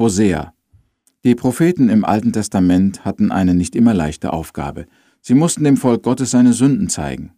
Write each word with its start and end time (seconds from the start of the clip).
Hosea. 0.00 0.54
Die 1.24 1.34
Propheten 1.34 1.88
im 1.88 2.04
Alten 2.04 2.32
Testament 2.32 3.04
hatten 3.04 3.32
eine 3.32 3.52
nicht 3.52 3.74
immer 3.74 3.94
leichte 3.94 4.32
Aufgabe. 4.32 4.86
Sie 5.20 5.34
mussten 5.34 5.64
dem 5.64 5.76
Volk 5.76 6.04
Gottes 6.04 6.30
seine 6.30 6.52
Sünden 6.52 6.88
zeigen. 6.88 7.32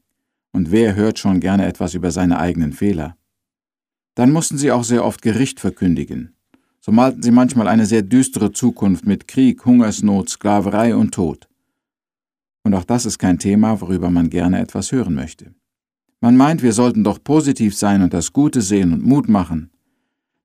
Und 0.53 0.71
wer 0.71 0.95
hört 0.95 1.19
schon 1.19 1.41
gerne 1.41 1.65
etwas 1.65 1.95
über 1.95 2.11
seine 2.11 2.39
eigenen 2.39 2.75
Fehler? 2.75 3.17
Dann 4.15 4.31
mussten 4.31 4.59
sie 4.59 4.73
auch 4.73 4.85
sehr 4.85 5.07
oft 5.07 5.23
Gericht 5.23 5.59
verkündigen. 5.59 6.35
So 6.83 6.93
malten 6.93 7.23
sie 7.23 7.31
manchmal 7.31 7.67
eine 7.67 7.87
sehr 7.87 8.03
düstere 8.03 8.53
Zukunft 8.53 9.07
mit 9.07 9.27
Krieg, 9.27 9.65
Hungersnot, 9.65 10.29
Sklaverei 10.29 10.95
und 10.95 11.15
Tod. 11.15 11.49
Und 12.63 12.75
auch 12.75 12.85
das 12.85 13.07
ist 13.07 13.19
kein 13.19 13.39
Thema, 13.39 13.81
worüber 13.81 14.11
man 14.11 14.29
gerne 14.29 14.61
etwas 14.61 14.93
hören 14.93 15.15
möchte. 15.15 15.55
Man 16.21 16.37
meint, 16.37 16.63
wir 16.63 16.75
sollten 16.75 17.05
doch 17.05 17.25
positiv 17.25 17.75
sein 17.75 18.03
und 18.03 18.13
das 18.13 18.35
Gute 18.35 18.61
sehen 18.61 18.93
und 18.93 19.03
Mut 19.03 19.31
machen. 19.31 19.71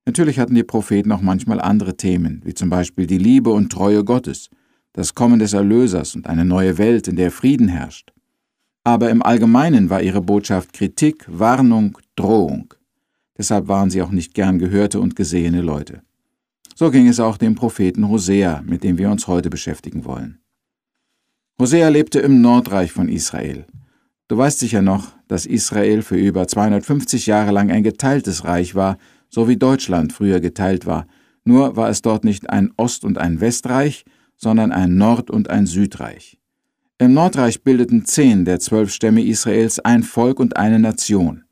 Natürlich 0.06 0.40
hatten 0.40 0.56
die 0.56 0.64
Propheten 0.64 1.12
auch 1.12 1.21
manchmal 1.21 1.60
andere 1.60 1.98
Themen, 1.98 2.42
wie 2.46 2.54
zum 2.54 2.70
Beispiel 2.70 3.07
die 3.07 3.18
Liebe 3.18 3.50
und 3.50 3.71
Treue 3.71 4.04
Gottes, 4.04 4.50
das 4.93 5.16
Kommen 5.16 5.39
des 5.39 5.54
Erlösers 5.54 6.16
und 6.16 6.28
eine 6.28 6.46
neue 6.46 6.78
Welt, 6.78 7.07
in 7.07 7.16
der 7.16 7.32
Frieden 7.32 7.68
herrscht. 7.68 8.14
Aber 8.84 9.10
im 9.10 9.24
Allgemeinen 9.24 9.89
war 9.89 10.02
ihre 10.02 10.21
Botschaft 10.21 10.74
Kritik, 10.74 11.26
Warnung, 11.28 11.98
Drohung. 12.15 12.74
Deshalb 13.38 13.68
waren 13.68 13.89
sie 13.89 14.02
auch 14.04 14.12
nicht 14.12 14.36
gern 14.36 14.60
gehörte 14.60 15.00
und 15.00 15.15
gesehene 15.15 15.62
Leute. 15.62 16.04
So 16.76 16.92
ging 16.92 17.07
es 17.07 17.20
auch 17.20 17.37
dem 17.37 17.56
Propheten 17.56 18.07
Hosea, 18.07 18.62
mit 18.65 18.84
dem 18.84 18.98
wir 18.98 19.10
uns 19.10 19.28
heute 19.28 19.50
beschäftigen 19.50 20.06
wollen. 20.06 20.37
Hosea 21.60 21.90
lebte 21.90 22.20
im 22.20 22.42
Nordreich 22.42 22.92
von 22.92 23.10
Israel. 23.10 23.65
Du 24.28 24.37
weißt 24.37 24.60
sicher 24.60 24.82
noch, 24.82 25.14
dass 25.28 25.46
Israel 25.46 26.01
für 26.01 26.18
über 26.18 26.48
250 26.48 27.26
Jahre 27.26 27.51
lang 27.51 27.71
ein 27.71 27.84
geteiltes 27.84 28.43
Reich 28.43 28.76
war, 28.76 28.98
so 29.36 29.50
wie 29.50 29.57
Deutschland 29.57 30.14
früher 30.14 30.39
geteilt 30.39 30.86
war, 30.86 31.07
nur 31.43 31.76
war 31.76 31.89
es 31.89 32.02
dort 32.02 32.23
nicht 32.23 32.50
ein 32.50 32.72
Ost- 32.78 33.03
und 33.03 33.17
ein 33.17 33.42
Westreich, 33.42 34.06
sondern 34.38 34.72
ein 34.72 34.96
Nord- 34.96 35.30
und 35.30 35.50
ein 35.50 35.66
Südreich. 35.66 36.40
Im 37.00 37.14
Nordreich 37.14 37.62
bildeten 37.62 38.06
zehn 38.06 38.46
der 38.46 38.62
zwölf 38.62 38.94
Stämme 38.94 39.22
Israels 39.22 39.80
ein 39.80 40.04
Volk 40.04 40.40
und 40.40 40.56
eine 40.56 40.80
Nation. 40.80 41.44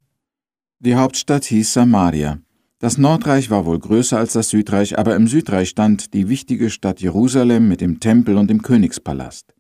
Die 0.79 0.95
Hauptstadt 0.95 1.43
hieß 1.43 1.73
Samaria. 1.73 2.39
Das 2.79 2.97
Nordreich 2.97 3.49
war 3.49 3.65
wohl 3.65 3.79
größer 3.79 4.17
als 4.17 4.31
das 4.31 4.47
Südreich, 4.47 4.97
aber 4.97 5.17
im 5.17 5.27
Südreich 5.27 5.67
stand 5.67 6.13
die 6.13 6.29
wichtige 6.29 6.69
Stadt 6.69 7.01
Jerusalem 7.01 7.67
mit 7.67 7.81
dem 7.81 7.99
Tempel 7.99 8.37
und 8.37 8.49
dem 8.49 8.61
Königspalast. 8.61 9.53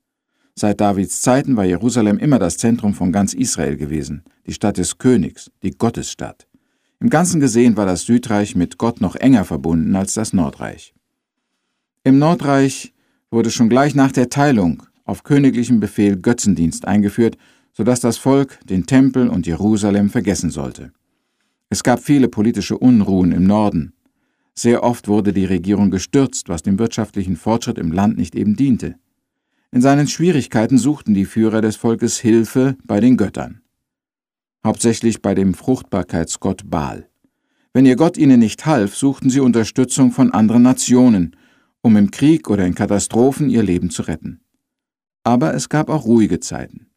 Seit 0.55 0.79
Davids 0.79 1.19
Zeiten 1.19 1.57
war 1.57 1.65
Jerusalem 1.65 2.19
immer 2.19 2.39
das 2.39 2.55
Zentrum 2.55 2.93
von 2.93 3.11
ganz 3.11 3.33
Israel 3.33 3.75
gewesen, 3.75 4.23
die 4.47 4.53
Stadt 4.53 4.77
des 4.77 4.97
Königs, 4.97 5.51
die 5.61 5.71
Gottesstadt. 5.71 6.47
Im 7.03 7.09
Ganzen 7.09 7.41
gesehen 7.41 7.75
war 7.75 7.85
das 7.85 8.03
Südreich 8.03 8.55
mit 8.55 8.77
Gott 8.77 9.01
noch 9.01 9.17
enger 9.17 9.43
verbunden 9.43 9.93
als 9.97 10.13
das 10.13 10.31
Nordreich. 10.31 10.93
Im 12.05 12.17
Nordreich 12.17 12.93
wurde 13.29 13.51
schon 13.51 13.67
gleich 13.67 13.93
nach 13.93 14.13
der 14.13 14.29
Teilung 14.29 14.83
auf 15.03 15.23
königlichen 15.23 15.81
Befehl 15.81 16.15
Götzendienst 16.15 16.87
eingeführt, 16.87 17.37
sodass 17.73 17.99
das 17.99 18.15
Volk 18.15 18.57
den 18.69 18.85
Tempel 18.85 19.27
und 19.27 19.45
Jerusalem 19.45 20.09
vergessen 20.11 20.49
sollte. 20.49 20.93
Es 21.69 21.83
gab 21.83 21.99
viele 21.99 22.29
politische 22.29 22.77
Unruhen 22.77 23.33
im 23.33 23.43
Norden. 23.43 23.91
Sehr 24.55 24.81
oft 24.81 25.09
wurde 25.09 25.33
die 25.33 25.43
Regierung 25.43 25.91
gestürzt, 25.91 26.47
was 26.47 26.63
dem 26.63 26.79
wirtschaftlichen 26.79 27.35
Fortschritt 27.35 27.79
im 27.79 27.91
Land 27.91 28.17
nicht 28.17 28.33
eben 28.33 28.55
diente. 28.55 28.95
In 29.73 29.81
seinen 29.81 30.07
Schwierigkeiten 30.07 30.77
suchten 30.77 31.13
die 31.13 31.25
Führer 31.25 31.59
des 31.59 31.75
Volkes 31.75 32.17
Hilfe 32.17 32.77
bei 32.85 33.01
den 33.01 33.17
Göttern 33.17 33.62
hauptsächlich 34.65 35.21
bei 35.21 35.35
dem 35.35 35.53
Fruchtbarkeitsgott 35.53 36.69
Baal. 36.69 37.07
Wenn 37.73 37.85
ihr 37.85 37.95
Gott 37.95 38.17
ihnen 38.17 38.39
nicht 38.39 38.65
half, 38.65 38.95
suchten 38.95 39.29
sie 39.29 39.39
Unterstützung 39.39 40.11
von 40.11 40.31
anderen 40.31 40.61
Nationen, 40.61 41.35
um 41.81 41.97
im 41.97 42.11
Krieg 42.11 42.49
oder 42.49 42.65
in 42.65 42.75
Katastrophen 42.75 43.49
ihr 43.49 43.63
Leben 43.63 43.89
zu 43.89 44.03
retten. 44.03 44.41
Aber 45.23 45.53
es 45.53 45.69
gab 45.69 45.89
auch 45.89 46.05
ruhige 46.05 46.39
Zeiten. 46.39 46.87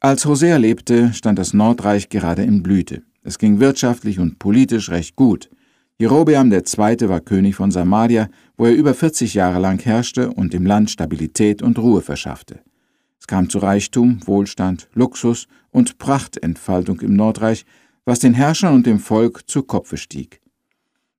Als 0.00 0.26
Hosea 0.26 0.56
lebte, 0.56 1.12
stand 1.14 1.38
das 1.38 1.54
Nordreich 1.54 2.08
gerade 2.08 2.42
in 2.42 2.62
Blüte. 2.62 3.02
Es 3.22 3.38
ging 3.38 3.60
wirtschaftlich 3.60 4.18
und 4.18 4.38
politisch 4.38 4.90
recht 4.90 5.14
gut. 5.14 5.48
Jerobeam 5.98 6.50
II. 6.52 7.08
war 7.08 7.20
König 7.20 7.54
von 7.54 7.70
Samaria, 7.70 8.28
wo 8.56 8.66
er 8.66 8.74
über 8.74 8.94
40 8.94 9.34
Jahre 9.34 9.60
lang 9.60 9.80
herrschte 9.80 10.32
und 10.32 10.52
dem 10.52 10.66
Land 10.66 10.90
Stabilität 10.90 11.62
und 11.62 11.78
Ruhe 11.78 12.02
verschaffte. 12.02 12.60
Es 13.22 13.28
kam 13.28 13.48
zu 13.48 13.58
Reichtum, 13.58 14.18
Wohlstand, 14.26 14.88
Luxus 14.94 15.46
und 15.70 15.98
Prachtentfaltung 15.98 17.00
im 17.02 17.14
Nordreich, 17.14 17.64
was 18.04 18.18
den 18.18 18.34
Herrschern 18.34 18.74
und 18.74 18.84
dem 18.84 18.98
Volk 18.98 19.48
zu 19.48 19.62
Kopfe 19.62 19.96
stieg. 19.96 20.40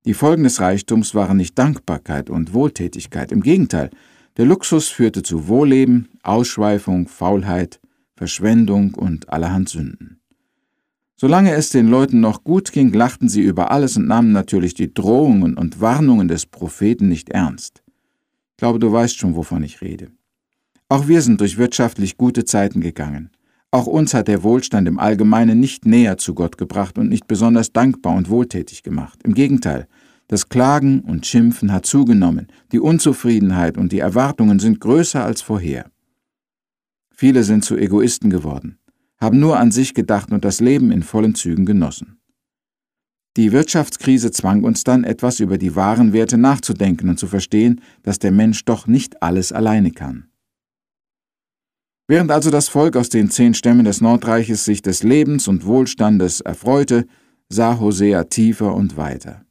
Die 0.03 0.13
Folgen 0.13 0.43
des 0.43 0.59
Reichtums 0.59 1.15
waren 1.15 1.37
nicht 1.37 1.57
Dankbarkeit 1.57 2.29
und 2.29 2.53
Wohltätigkeit, 2.53 3.31
im 3.31 3.41
Gegenteil, 3.41 3.89
der 4.35 4.43
Luxus 4.43 4.89
führte 4.89 5.23
zu 5.23 5.47
Wohlleben, 5.47 6.09
Ausschweifung, 6.23 7.07
Faulheit, 7.07 7.79
Verschwendung 8.17 8.95
und 8.95 9.29
allerhand 9.29 9.69
Sünden. 9.69 10.19
Solange 11.15 11.53
es 11.53 11.69
den 11.69 11.87
Leuten 11.87 12.19
noch 12.19 12.43
gut 12.43 12.73
ging, 12.73 12.91
lachten 12.91 13.29
sie 13.29 13.43
über 13.43 13.71
alles 13.71 13.95
und 13.95 14.07
nahmen 14.07 14.33
natürlich 14.33 14.73
die 14.73 14.93
Drohungen 14.93 15.55
und 15.55 15.79
Warnungen 15.79 16.27
des 16.27 16.47
Propheten 16.47 17.07
nicht 17.07 17.29
ernst. 17.29 17.81
Ich 18.51 18.57
glaube, 18.57 18.79
du 18.79 18.91
weißt 18.91 19.17
schon, 19.17 19.37
wovon 19.37 19.63
ich 19.63 19.79
rede. 19.79 20.11
Auch 20.93 21.07
wir 21.07 21.23
sind 21.23 21.41
durch 21.41 21.57
wirtschaftlich 21.57 22.17
gute 22.17 22.45
Zeiten 22.45 22.79
gegangen. 22.79 23.31
Auch 23.71 23.87
uns 23.87 24.13
hat 24.13 24.27
der 24.27 24.43
Wohlstand 24.43 24.87
im 24.87 24.99
Allgemeinen 24.99 25.59
nicht 25.59 25.87
näher 25.87 26.19
zu 26.19 26.35
Gott 26.35 26.55
gebracht 26.59 26.99
und 26.99 27.09
nicht 27.09 27.25
besonders 27.25 27.71
dankbar 27.71 28.13
und 28.15 28.29
wohltätig 28.29 28.83
gemacht. 28.83 29.17
Im 29.23 29.33
Gegenteil, 29.33 29.87
das 30.27 30.49
Klagen 30.49 30.99
und 30.99 31.25
Schimpfen 31.25 31.71
hat 31.71 31.87
zugenommen, 31.87 32.45
die 32.71 32.79
Unzufriedenheit 32.79 33.75
und 33.75 33.91
die 33.91 34.01
Erwartungen 34.01 34.59
sind 34.59 34.81
größer 34.81 35.25
als 35.25 35.41
vorher. 35.41 35.89
Viele 37.09 37.43
sind 37.43 37.65
zu 37.65 37.75
Egoisten 37.75 38.29
geworden, 38.29 38.77
haben 39.19 39.39
nur 39.39 39.57
an 39.57 39.71
sich 39.71 39.95
gedacht 39.95 40.31
und 40.31 40.45
das 40.45 40.59
Leben 40.59 40.91
in 40.91 41.01
vollen 41.01 41.33
Zügen 41.33 41.65
genossen. 41.65 42.19
Die 43.35 43.51
Wirtschaftskrise 43.51 44.29
zwang 44.29 44.63
uns 44.63 44.83
dann, 44.83 45.05
etwas 45.05 45.39
über 45.39 45.57
die 45.57 45.75
wahren 45.75 46.13
Werte 46.13 46.37
nachzudenken 46.37 47.09
und 47.09 47.17
zu 47.17 47.25
verstehen, 47.25 47.81
dass 48.03 48.19
der 48.19 48.31
Mensch 48.31 48.63
doch 48.65 48.85
nicht 48.85 49.23
alles 49.23 49.51
alleine 49.51 49.89
kann. 49.89 50.27
Während 52.07 52.31
also 52.31 52.51
das 52.51 52.67
Volk 52.67 52.97
aus 52.97 53.09
den 53.09 53.29
zehn 53.29 53.53
Stämmen 53.53 53.85
des 53.85 54.01
Nordreiches 54.01 54.65
sich 54.65 54.81
des 54.81 55.03
Lebens 55.03 55.47
und 55.47 55.65
Wohlstandes 55.65 56.41
erfreute, 56.41 57.05
sah 57.49 57.79
Hosea 57.79 58.25
tiefer 58.25 58.75
und 58.75 58.97
weiter. 58.97 59.45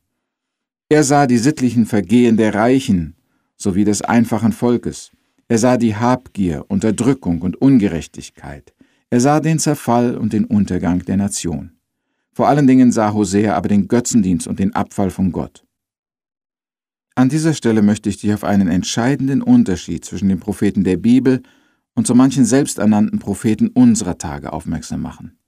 Er 0.89 1.05
sah 1.05 1.27
die 1.27 1.39
sittlichen 1.39 1.87
Vergehen 1.87 2.37
der 2.37 2.55
Reichen 2.55 3.17
sowie 3.57 3.85
des 3.85 4.03
einfachen 4.03 4.53
Volkes. 4.53 5.11
Er 5.49 5.59
sah 5.59 5.79
die 5.79 5.97
Habgier, 5.97 6.67
Unterdrückung 6.69 7.41
und 7.41 7.57
Ungerechtigkeit. 7.57 8.75
Er 9.09 9.21
sah 9.21 9.41
den 9.41 9.59
Zerfall 9.59 10.17
und 10.17 10.33
den 10.33 10.45
Untergang 10.45 11.05
der 11.05 11.17
Nation. 11.17 11.73
Vor 12.35 12.49
allen 12.49 12.67
Dingen 12.67 12.93
sah 12.93 13.13
Hosea 13.13 13.55
aber 13.55 13.69
den 13.69 13.89
Götzendienst 13.89 14.47
und 14.47 14.59
den 14.59 14.75
Abfall 14.75 15.11
von 15.11 15.33
Gott. 15.33 15.65
An 17.15 17.29
dieser 17.29 17.53
Stelle 17.53 17.83
möchte 17.83 18.09
ich 18.09 18.19
dich 18.19 18.33
auf 18.33 18.45
einen 18.45 18.69
entscheidenden 18.69 19.43
Unterschied 19.43 20.05
zwischen 20.05 20.29
den 20.29 20.41
Propheten 20.41 20.83
der 20.83 20.97
Bibel 20.97 21.43
und 21.95 22.07
so 22.07 22.15
manchen 22.15 22.45
selbsternannten 22.45 23.19
Propheten 23.19 23.69
unserer 23.69 24.19
Tage 24.19 24.53
aufmerksam 24.53 25.03
machen. 25.03 25.39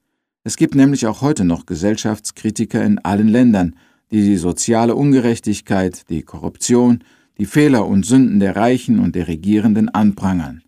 Es 0.43 0.57
gibt 0.57 0.75
nämlich 0.75 1.07
auch 1.07 1.23
heute 1.23 1.45
noch 1.45 1.67
Gesellschaftskritiker 1.67 2.85
in 2.85 2.99
allen 2.99 3.29
Ländern, 3.29 3.77
die 4.11 4.23
die 4.23 4.37
soziale 4.37 4.95
Ungerechtigkeit, 4.95 6.09
die 6.11 6.23
Korruption, 6.23 7.03
die 7.39 7.47
Fehler 7.47 7.87
und 7.87 8.05
Sünden 8.05 8.41
der 8.41 8.55
Reichen 8.55 8.99
und 8.99 9.15
der 9.15 9.27
Regierenden 9.27 9.89
anprangern. 9.89 10.63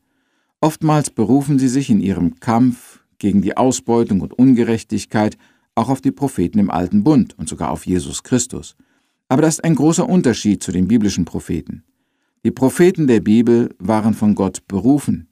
Oftmals 0.60 1.10
berufen 1.10 1.58
sie 1.58 1.68
sich 1.68 1.90
in 1.90 2.00
ihrem 2.00 2.40
Kampf 2.40 3.00
gegen 3.18 3.42
die 3.42 3.56
Ausbeutung 3.56 4.20
und 4.20 4.32
Ungerechtigkeit 4.32 5.36
auch 5.74 5.90
auf 5.90 6.00
die 6.00 6.10
Propheten 6.10 6.58
im 6.58 6.70
Alten 6.70 7.04
Bund 7.04 7.38
und 7.38 7.48
sogar 7.48 7.70
auf 7.70 7.86
Jesus 7.86 8.22
Christus. 8.22 8.76
Aber 9.28 9.42
das 9.42 9.56
ist 9.56 9.64
ein 9.64 9.74
großer 9.74 10.08
Unterschied 10.08 10.62
zu 10.62 10.72
den 10.72 10.88
biblischen 10.88 11.24
Propheten. 11.24 11.84
Die 12.44 12.50
Propheten 12.50 13.06
der 13.06 13.20
Bibel 13.20 13.74
waren 13.78 14.14
von 14.14 14.34
Gott 14.34 14.66
berufen, 14.68 15.28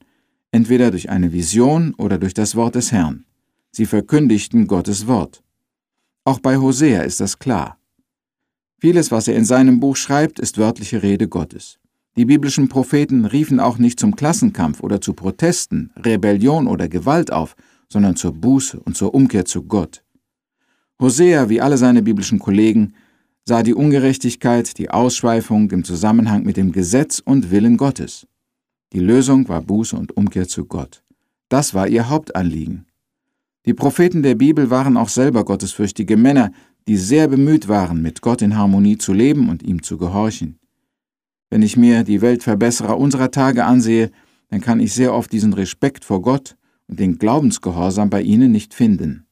entweder 0.55 0.89
durch 0.89 1.09
eine 1.09 1.33
Vision 1.33 1.93
oder 1.95 2.17
durch 2.17 2.33
das 2.33 2.55
Wort 2.55 2.75
des 2.75 2.93
Herrn. 2.93 3.25
Sie 3.71 3.85
verkündigten 3.85 4.67
Gottes 4.67 5.05
Wort. 5.05 5.43
Auch 6.23 6.39
bei 6.39 6.55
Hosea 6.55 7.01
ist 7.01 7.19
das 7.19 7.39
klar. 7.39 7.77
Vieles, 8.79 9.11
was 9.11 9.27
er 9.27 9.35
in 9.35 9.43
seinem 9.43 9.81
Buch 9.81 9.97
schreibt, 9.97 10.39
ist 10.39 10.57
wörtliche 10.57 11.03
Rede 11.03 11.27
Gottes. 11.27 11.77
Die 12.15 12.23
biblischen 12.23 12.69
Propheten 12.69 13.25
riefen 13.25 13.59
auch 13.59 13.77
nicht 13.77 13.99
zum 13.99 14.15
Klassenkampf 14.15 14.81
oder 14.81 15.01
zu 15.01 15.13
Protesten, 15.13 15.91
Rebellion 15.97 16.67
oder 16.67 16.87
Gewalt 16.87 17.33
auf, 17.33 17.57
sondern 17.89 18.15
zur 18.15 18.31
Buße 18.31 18.79
und 18.79 18.95
zur 18.95 19.13
Umkehr 19.13 19.43
zu 19.43 19.63
Gott. 19.63 20.03
Hosea, 21.01 21.49
wie 21.49 21.59
alle 21.59 21.77
seine 21.77 22.01
biblischen 22.01 22.39
Kollegen, 22.39 22.93
sah 23.43 23.61
die 23.61 23.73
Ungerechtigkeit, 23.73 24.77
die 24.77 24.89
Ausschweifung 24.89 25.69
im 25.71 25.83
Zusammenhang 25.83 26.43
mit 26.43 26.55
dem 26.55 26.71
Gesetz 26.71 27.19
und 27.19 27.51
Willen 27.51 27.75
Gottes. 27.75 28.25
Die 28.93 28.99
Lösung 28.99 29.47
war 29.49 29.61
Buße 29.61 29.95
und 29.95 30.15
Umkehr 30.15 30.47
zu 30.47 30.65
Gott. 30.65 31.03
Das 31.49 31.73
war 31.73 31.87
ihr 31.87 32.09
Hauptanliegen. 32.09 32.85
Die 33.65 33.73
Propheten 33.73 34.23
der 34.23 34.35
Bibel 34.35 34.69
waren 34.69 34.95
auch 34.95 35.09
selber 35.09 35.43
gottesfürchtige 35.43 36.17
Männer, 36.17 36.51
die 36.87 36.97
sehr 36.97 37.27
bemüht 37.27 37.67
waren, 37.67 38.01
mit 38.01 38.21
Gott 38.21 38.41
in 38.41 38.55
Harmonie 38.55 38.97
zu 38.97 39.11
leben 39.11 39.49
und 39.49 39.63
ihm 39.63 39.81
zu 39.81 39.97
gehorchen. 39.97 40.59
Wenn 41.49 41.61
ich 41.61 41.77
mir 41.77 42.03
die 42.03 42.21
Weltverbesserer 42.21 42.97
unserer 42.97 43.31
Tage 43.31 43.65
ansehe, 43.65 44.11
dann 44.49 44.61
kann 44.61 44.79
ich 44.79 44.93
sehr 44.93 45.13
oft 45.13 45.31
diesen 45.31 45.53
Respekt 45.53 46.05
vor 46.05 46.21
Gott 46.21 46.55
und 46.87 46.99
den 46.99 47.17
Glaubensgehorsam 47.17 48.09
bei 48.09 48.21
ihnen 48.21 48.51
nicht 48.51 48.73
finden. 48.73 49.25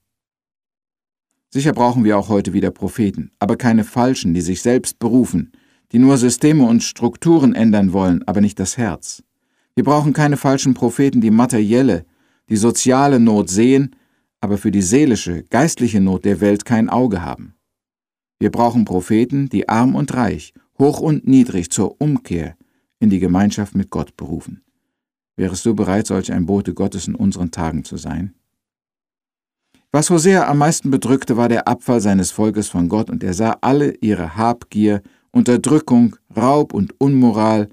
Sicher 1.50 1.73
brauchen 1.73 2.03
wir 2.03 2.17
auch 2.17 2.29
heute 2.29 2.53
wieder 2.53 2.71
Propheten, 2.71 3.31
aber 3.38 3.57
keine 3.57 3.83
falschen, 3.83 4.33
die 4.33 4.41
sich 4.41 4.63
selbst 4.63 4.97
berufen, 4.97 5.51
die 5.91 6.00
nur 6.00 6.17
Systeme 6.17 6.65
und 6.65 6.81
Strukturen 6.81 7.53
ändern 7.53 7.94
wollen, 7.94 8.23
aber 8.27 8.41
nicht 8.41 8.59
das 8.59 8.77
Herz. 8.77 9.21
Wir 9.75 9.84
brauchen 9.84 10.14
keine 10.14 10.38
falschen 10.38 10.74
Propheten, 10.74 11.22
die 11.22 11.31
materielle, 11.31 12.06
die 12.50 12.58
soziale 12.58 13.20
Not 13.20 13.50
sehen, 13.50 13.96
aber 14.40 14.58
für 14.58 14.72
die 14.72 14.81
seelische, 14.81 15.44
geistliche 15.44 16.02
Not 16.02 16.25
der 16.25 16.42
Welt 16.42 16.66
kein 16.66 16.90
Auge 16.90 17.24
haben. 17.24 17.56
Wir 18.40 18.52
brauchen 18.52 18.86
Propheten, 18.86 19.50
die 19.50 19.70
arm 19.70 19.96
und 19.96 20.14
reich, 20.14 20.54
hoch 20.78 21.00
und 21.00 21.28
niedrig 21.28 21.72
zur 21.72 22.00
Umkehr 22.02 22.56
in 23.00 23.10
die 23.10 23.20
Gemeinschaft 23.20 23.74
mit 23.74 23.90
Gott 23.90 24.16
berufen. 24.18 24.64
Wärest 25.36 25.66
du 25.66 25.74
bereit, 25.74 26.08
solch 26.08 26.31
ein 26.31 26.46
Bote 26.46 26.74
Gottes 26.74 27.08
in 27.08 27.16
unseren 27.16 27.52
Tagen 27.52 27.84
zu 27.84 27.98
sein? 27.98 28.36
Was 29.92 30.10
Hosea 30.10 30.48
am 30.48 30.58
meisten 30.60 30.92
bedrückte, 30.92 31.38
war 31.38 31.50
der 31.50 31.68
Abfall 31.68 32.02
seines 32.02 32.31
Volkes 32.31 32.68
von 32.68 32.90
Gott, 32.90 33.10
und 33.10 33.24
er 33.24 33.34
sah 33.34 33.58
alle 33.62 33.96
ihre 34.02 34.36
Habgier, 34.36 35.02
Unterdrückung, 35.31 36.16
Raub 36.36 36.74
und 36.74 37.00
Unmoral 37.00 37.70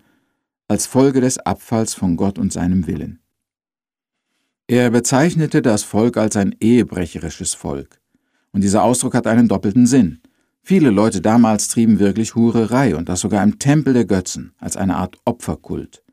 als 0.71 0.87
Folge 0.87 1.21
des 1.21 1.39
Abfalls 1.39 1.95
von 1.95 2.17
Gott 2.17 2.39
und 2.39 2.53
seinem 2.53 2.87
Willen. 2.87 3.19
Er 4.69 4.89
bezeichnete 4.91 5.63
das 5.63 5.83
Volk 5.83 6.17
als 6.17 6.37
ein 6.37 6.55
ehebrecherisches 6.61 7.55
Volk. 7.55 8.01
Und 8.53 8.61
dieser 8.61 8.85
Ausdruck 8.85 9.15
hat 9.15 9.27
einen 9.27 9.49
doppelten 9.49 9.89
Sinn. 9.89 10.21
Viele 10.63 10.91
Leute 10.91 11.21
damals 11.21 11.67
trieben 11.67 11.99
wirklich 11.99 12.37
Hurerei 12.37 12.95
und 12.95 13.09
das 13.09 13.19
sogar 13.19 13.43
im 13.43 13.59
Tempel 13.59 13.95
der 13.95 14.05
Götzen, 14.05 14.53
als 14.59 14.77
eine 14.77 14.95
Art 14.95 15.17
Opferkult. 15.25 16.05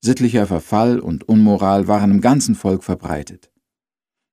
Sittlicher 0.00 0.46
Verfall 0.46 1.00
und 1.00 1.28
Unmoral 1.28 1.88
waren 1.88 2.12
im 2.12 2.20
ganzen 2.20 2.54
Volk 2.54 2.84
verbreitet. 2.84 3.50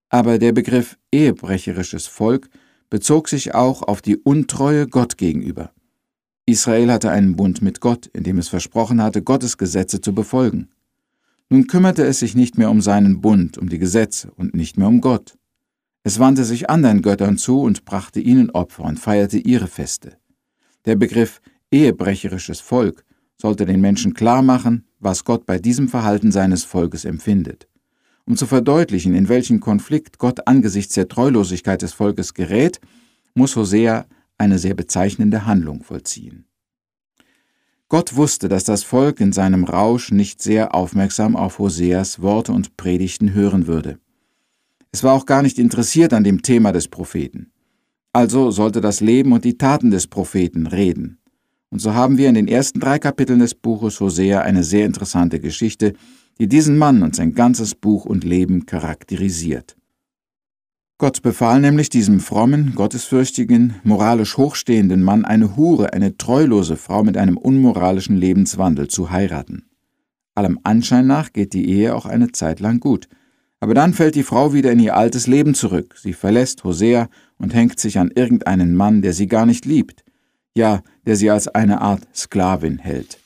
Aber 0.09 0.37
der 0.37 0.51
Begriff 0.51 0.99
ehebrecherisches 1.11 2.05
Volk 2.05 2.47
bezog 2.91 3.27
sich 3.27 3.55
auch 3.55 3.81
auf 3.81 4.03
die 4.03 4.17
Untreue 4.17 4.85
Gott 4.85 5.17
gegenüber. 5.17 5.73
Israel 6.45 6.91
hatte 6.91 7.09
einen 7.09 7.35
Bund 7.35 7.61
mit 7.61 7.79
Gott, 7.79 8.07
in 8.07 8.23
dem 8.23 8.37
es 8.37 8.49
versprochen 8.49 9.01
hatte, 9.01 9.21
Gottes 9.21 9.57
Gesetze 9.57 10.01
zu 10.01 10.13
befolgen. 10.13 10.69
Nun 11.49 11.67
kümmerte 11.67 12.03
es 12.03 12.19
sich 12.19 12.35
nicht 12.35 12.57
mehr 12.57 12.69
um 12.69 12.81
seinen 12.81 13.21
Bund, 13.21 13.57
um 13.57 13.69
die 13.69 13.79
Gesetze 13.79 14.31
und 14.35 14.53
nicht 14.53 14.77
mehr 14.77 14.87
um 14.87 14.99
Gott. 14.99 15.37
Es 16.03 16.19
wandte 16.19 16.43
sich 16.43 16.69
anderen 16.69 17.01
Göttern 17.01 17.37
zu 17.37 17.61
und 17.61 17.85
brachte 17.85 18.19
ihnen 18.19 18.49
Opfer 18.49 18.83
und 18.83 18.99
feierte 18.99 19.37
ihre 19.37 19.67
Feste. 19.67 20.17
Der 20.85 20.97
Begriff 20.97 21.41
ehebrecherisches 21.71 22.59
Volk 22.59 23.05
sollte 23.37 23.65
den 23.65 23.79
Menschen 23.79 24.13
klar 24.13 24.41
machen, 24.41 24.85
was 24.99 25.23
Gott 25.23 25.45
bei 25.45 25.59
diesem 25.59 25.87
Verhalten 25.87 26.31
seines 26.31 26.65
Volkes 26.65 27.05
empfindet. 27.05 27.67
Um 28.25 28.35
zu 28.35 28.45
verdeutlichen, 28.45 29.15
in 29.15 29.29
welchen 29.29 29.61
Konflikt 29.61 30.17
Gott 30.17 30.47
angesichts 30.47 30.95
der 30.95 31.07
Treulosigkeit 31.07 31.81
des 31.81 31.93
Volkes 31.93 32.33
gerät, 32.33 32.79
muss 33.33 33.55
Hosea 33.55 34.05
eine 34.37 34.59
sehr 34.59 34.73
bezeichnende 34.73 35.45
Handlung 35.45 35.83
vollziehen. 35.83 36.45
Gott 37.89 38.15
wusste, 38.15 38.49
dass 38.49 38.63
das 38.63 38.83
Volk 38.83 39.19
in 39.19 39.33
seinem 39.33 39.65
Rausch 39.65 40.11
nicht 40.11 40.41
sehr 40.41 40.73
aufmerksam 40.73 41.35
auf 41.35 41.59
Hoseas 41.59 42.21
Worte 42.21 42.51
und 42.51 42.75
Predigten 42.75 43.33
hören 43.33 43.67
würde. 43.67 43.99
Es 44.91 45.03
war 45.03 45.13
auch 45.13 45.25
gar 45.25 45.41
nicht 45.41 45.59
interessiert 45.59 46.13
an 46.13 46.23
dem 46.23 46.41
Thema 46.41 46.71
des 46.71 46.87
Propheten. 46.87 47.51
Also 48.11 48.51
sollte 48.51 48.81
das 48.81 48.99
Leben 48.99 49.31
und 49.31 49.43
die 49.43 49.57
Taten 49.57 49.91
des 49.91 50.07
Propheten 50.07 50.67
reden. 50.67 51.19
Und 51.69 51.79
so 51.79 51.95
haben 51.95 52.17
wir 52.17 52.29
in 52.29 52.35
den 52.35 52.47
ersten 52.47 52.79
drei 52.79 52.99
Kapiteln 52.99 53.39
des 53.39 53.55
Buches 53.55 53.99
Hosea 53.99 54.41
eine 54.41 54.63
sehr 54.63 54.85
interessante 54.85 55.39
Geschichte, 55.39 55.93
die 56.39 56.47
diesen 56.47 56.77
Mann 56.77 57.01
und 57.01 57.15
sein 57.15 57.33
ganzes 57.33 57.73
Buch 57.73 58.05
und 58.05 58.23
Leben 58.23 58.65
charakterisiert. 58.65 59.75
Gott 61.03 61.21
befahl 61.21 61.59
nämlich 61.59 61.89
diesem 61.89 62.21
frommen, 62.21 62.75
gottesfürchtigen, 62.75 63.75
moralisch 63.83 64.37
hochstehenden 64.37 65.03
Mann 65.03 65.25
eine 65.25 65.57
Hure, 65.57 65.91
eine 65.91 66.15
treulose 66.15 66.77
Frau 66.77 67.03
mit 67.03 67.17
einem 67.17 67.35
unmoralischen 67.35 68.15
Lebenswandel 68.15 68.87
zu 68.87 69.11
heiraten. 69.11 69.65
Allem 70.33 70.61
Anschein 70.63 71.05
nach 71.05 71.33
geht 71.33 71.51
die 71.51 71.67
Ehe 71.67 71.93
auch 71.93 72.05
eine 72.05 72.31
Zeit 72.31 72.61
lang 72.61 72.79
gut, 72.79 73.09
aber 73.59 73.73
dann 73.73 73.93
fällt 73.93 74.15
die 74.15 74.23
Frau 74.23 74.53
wieder 74.53 74.71
in 74.71 74.79
ihr 74.79 74.95
altes 74.95 75.27
Leben 75.27 75.55
zurück, 75.55 75.97
sie 76.01 76.13
verlässt 76.13 76.63
Hosea 76.63 77.09
und 77.37 77.53
hängt 77.53 77.81
sich 77.81 77.99
an 77.99 78.09
irgendeinen 78.15 78.73
Mann, 78.73 79.01
der 79.01 79.11
sie 79.11 79.27
gar 79.27 79.45
nicht 79.45 79.65
liebt, 79.65 80.05
ja, 80.55 80.83
der 81.05 81.17
sie 81.17 81.29
als 81.29 81.49
eine 81.49 81.81
Art 81.81 82.07
Sklavin 82.15 82.77
hält. 82.79 83.19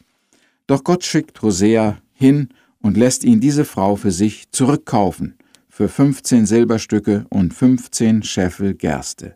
Doch 0.66 0.84
Gott 0.84 1.04
schickt 1.04 1.44
Hosea 1.44 2.00
hin 2.16 2.50
und 2.82 2.98
lässt 2.98 3.24
ihn 3.24 3.40
diese 3.40 3.66
Frau 3.66 3.98
für 3.98 4.10
sich 4.10 4.50
zurückkaufen, 4.50 5.37
für 5.78 5.90
15 5.90 6.48
Silberstücke 6.48 7.28
und 7.30 7.54
15 7.54 8.24
Scheffel 8.24 8.74
Gerste. 8.74 9.36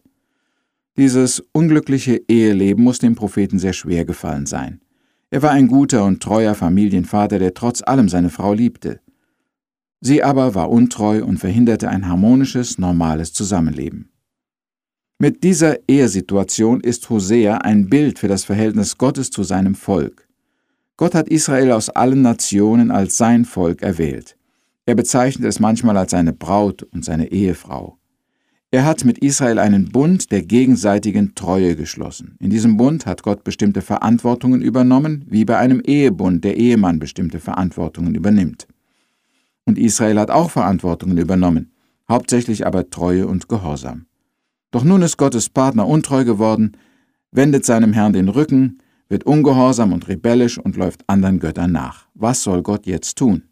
Dieses 0.98 1.44
unglückliche 1.54 2.20
Eheleben 2.28 2.84
muss 2.84 2.98
dem 2.98 3.14
Propheten 3.14 3.60
sehr 3.60 3.74
schwer 3.74 4.06
gefallen 4.06 4.48
sein. 4.48 4.82
Er 5.30 5.44
war 5.44 5.52
ein 5.52 5.68
guter 5.68 6.04
und 6.04 6.24
treuer 6.24 6.56
Familienvater, 6.56 7.38
der 7.38 7.54
trotz 7.54 7.84
allem 7.84 8.10
seine 8.10 8.32
Frau 8.32 8.56
liebte. 8.56 9.02
Sie 10.00 10.24
aber 10.24 10.56
war 10.56 10.72
untreu 10.72 11.24
und 11.24 11.38
verhinderte 11.38 11.90
ein 11.90 12.08
harmonisches, 12.08 12.80
normales 12.80 13.34
Zusammenleben. 13.34 14.10
Mit 15.20 15.44
dieser 15.44 15.78
Ehesituation 15.88 16.82
ist 16.82 17.08
Hosea 17.12 17.58
ein 17.58 17.88
Bild 17.88 18.18
für 18.18 18.28
das 18.28 18.46
Verhältnis 18.46 18.98
Gottes 18.98 19.30
zu 19.30 19.44
seinem 19.44 19.76
Volk. 19.76 20.28
Gott 20.98 21.14
hat 21.14 21.30
Israel 21.30 21.72
aus 21.72 21.92
allen 21.92 22.24
Nationen 22.24 22.90
als 22.90 23.16
sein 23.16 23.46
Volk 23.46 23.84
erwählt. 23.84 24.38
Er 24.92 24.96
bezeichnet 24.96 25.48
es 25.48 25.62
manchmal 25.62 25.96
als 25.96 26.12
seine 26.12 26.34
Braut 26.34 26.84
und 26.84 27.06
seine 27.06 27.32
Ehefrau. 27.32 27.98
Er 28.72 28.84
hat 28.84 29.06
mit 29.06 29.20
Israel 29.20 29.58
einen 29.58 29.88
Bund 29.88 30.34
der 30.34 30.42
gegenseitigen 30.42 31.34
Treue 31.34 31.78
geschlossen. 31.78 32.36
In 32.42 32.50
diesem 32.50 32.76
Bund 32.76 33.06
hat 33.06 33.24
Gott 33.24 33.46
bestimmte 33.46 33.82
Verantwortungen 33.82 34.62
übernommen, 34.62 35.24
wie 35.30 35.46
bei 35.46 35.58
einem 35.58 35.80
Ehebund 35.80 36.44
der 36.44 36.58
Ehemann 36.58 37.00
bestimmte 37.00 37.40
Verantwortungen 37.40 38.16
übernimmt. 38.16 38.68
Und 39.64 39.78
Israel 39.78 40.20
hat 40.20 40.30
auch 40.30 40.52
Verantwortungen 40.52 41.18
übernommen, 41.18 41.72
hauptsächlich 42.10 42.68
aber 42.68 42.90
Treue 42.90 43.28
und 43.28 43.48
Gehorsam. 43.48 44.08
Doch 44.72 44.84
nun 44.84 45.04
ist 45.04 45.16
Gottes 45.16 45.48
Partner 45.48 45.88
untreu 45.88 46.26
geworden, 46.26 46.76
wendet 47.32 47.64
seinem 47.64 47.94
Herrn 47.94 48.12
den 48.12 48.28
Rücken, 48.28 48.80
wird 49.08 49.24
ungehorsam 49.24 49.94
und 49.94 50.10
rebellisch 50.10 50.58
und 50.58 50.76
läuft 50.76 51.08
anderen 51.08 51.40
Göttern 51.40 51.72
nach. 51.72 52.08
Was 52.14 52.44
soll 52.44 52.62
Gott 52.62 52.86
jetzt 52.86 53.18
tun? 53.18 53.44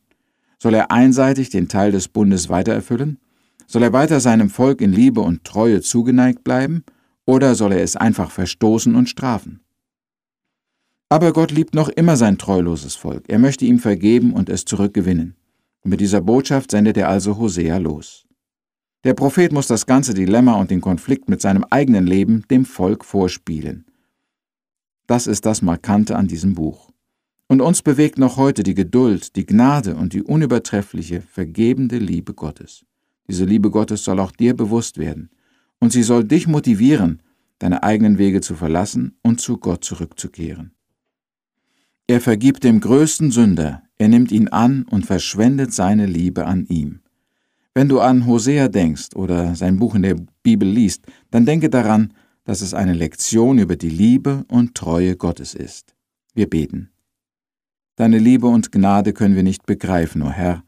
Soll 0.61 0.73
er 0.73 0.91
einseitig 0.91 1.49
den 1.49 1.69
Teil 1.69 1.91
des 1.91 2.09
Bundes 2.09 2.49
weiter 2.49 2.73
erfüllen? 2.73 3.17
Soll 3.65 3.83
er 3.83 3.93
weiter 3.93 4.19
seinem 4.19 4.49
Volk 4.49 4.81
in 4.81 4.91
Liebe 4.91 5.21
und 5.21 5.43
Treue 5.43 5.81
zugeneigt 5.81 6.43
bleiben? 6.43 6.83
Oder 7.25 7.55
soll 7.55 7.71
er 7.71 7.83
es 7.83 7.95
einfach 7.95 8.29
verstoßen 8.29 8.95
und 8.95 9.07
strafen? 9.07 9.61
Aber 11.07 11.33
Gott 11.33 11.51
liebt 11.51 11.73
noch 11.73 11.89
immer 11.89 12.17
sein 12.17 12.37
treuloses 12.37 12.95
Volk. 12.95 13.23
Er 13.27 13.39
möchte 13.39 13.65
ihm 13.65 13.79
vergeben 13.79 14.33
und 14.33 14.49
es 14.49 14.65
zurückgewinnen. 14.65 15.35
Und 15.81 15.91
mit 15.91 16.01
dieser 16.01 16.21
Botschaft 16.21 16.71
sendet 16.71 16.97
er 16.97 17.07
also 17.07 17.37
Hosea 17.37 17.77
los. 17.77 18.27
Der 19.05 19.13
Prophet 19.13 19.53
muss 19.53 19.67
das 19.67 19.85
ganze 19.85 20.13
Dilemma 20.13 20.55
und 20.55 20.71
den 20.71 20.81
Konflikt 20.81 21.29
mit 21.29 21.41
seinem 21.41 21.63
eigenen 21.69 22.05
Leben 22.05 22.43
dem 22.51 22.65
Volk 22.65 23.05
vorspielen. 23.05 23.85
Das 25.07 25.25
ist 25.25 25.45
das 25.45 25.61
Markante 25.61 26.17
an 26.17 26.27
diesem 26.27 26.53
Buch. 26.53 26.88
Und 27.49 27.61
uns 27.61 27.81
bewegt 27.81 28.19
noch 28.19 28.37
heute 28.37 28.61
die 28.61 28.75
Geduld, 28.75 29.35
die 29.35 29.47
Gnade 29.47 29.95
und 29.95 30.13
die 30.13 30.21
unübertreffliche, 30.21 31.21
vergebende 31.21 31.97
Liebe 31.97 32.35
Gottes. 32.35 32.85
Diese 33.27 33.43
Liebe 33.43 33.71
Gottes 33.71 34.03
soll 34.03 34.19
auch 34.19 34.31
dir 34.31 34.55
bewusst 34.55 34.99
werden, 34.99 35.31
und 35.79 35.91
sie 35.91 36.03
soll 36.03 36.23
dich 36.23 36.47
motivieren, 36.47 37.23
deine 37.57 37.81
eigenen 37.81 38.19
Wege 38.19 38.41
zu 38.41 38.53
verlassen 38.53 39.17
und 39.23 39.41
zu 39.41 39.57
Gott 39.57 39.83
zurückzukehren. 39.83 40.75
Er 42.05 42.21
vergibt 42.21 42.63
dem 42.63 42.81
größten 42.81 43.31
Sünder, 43.31 43.81
er 43.97 44.09
nimmt 44.09 44.31
ihn 44.31 44.49
an 44.49 44.83
und 44.83 45.07
verschwendet 45.07 45.73
seine 45.73 46.05
Liebe 46.05 46.45
an 46.45 46.67
ihm. 46.67 47.01
Wenn 47.73 47.89
du 47.89 47.99
an 47.99 48.27
Hosea 48.27 48.67
denkst 48.67 49.15
oder 49.15 49.55
sein 49.55 49.79
Buch 49.79 49.95
in 49.95 50.03
der 50.03 50.17
Bibel 50.43 50.69
liest, 50.69 51.05
dann 51.31 51.47
denke 51.47 51.71
daran, 51.71 52.13
dass 52.43 52.61
es 52.61 52.75
eine 52.75 52.93
Lektion 52.93 53.57
über 53.57 53.75
die 53.75 53.89
Liebe 53.89 54.45
und 54.49 54.75
Treue 54.75 55.15
Gottes 55.15 55.55
ist. 55.55 55.95
Wir 56.35 56.47
beten. 56.47 56.91
Deine 57.99 58.17
Liebe 58.17 58.47
und 58.47 58.71
Gnade 58.71 59.11
können 59.11 59.35
wir 59.35 59.43
nicht 59.43 59.65
begreifen, 59.65 60.21
o 60.21 60.27
oh 60.27 60.31
Herr, 60.31 60.63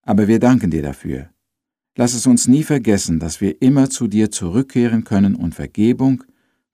aber 0.00 0.28
wir 0.28 0.38
danken 0.38 0.70
dir 0.70 0.82
dafür. 0.82 1.28
Lass 1.94 2.14
es 2.14 2.26
uns 2.26 2.48
nie 2.48 2.62
vergessen, 2.62 3.18
dass 3.18 3.42
wir 3.42 3.60
immer 3.60 3.90
zu 3.90 4.06
dir 4.06 4.30
zurückkehren 4.30 5.04
können 5.04 5.34
und 5.34 5.54
Vergebung, 5.54 6.24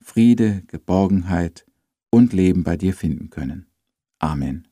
Friede, 0.01 0.63
Geborgenheit 0.69 1.67
und 2.09 2.33
Leben 2.33 2.63
bei 2.63 2.77
dir 2.77 2.95
finden 2.95 3.31
können. 3.31 3.67
Amen. 4.21 4.69